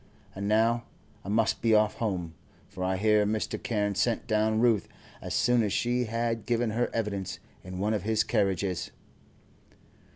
[0.33, 0.85] And now
[1.23, 2.33] I must be off home,
[2.67, 3.63] for I hear Mr.
[3.63, 4.87] Carne sent down Ruth,
[5.21, 8.89] as soon as she had given her evidence, in one of his carriages."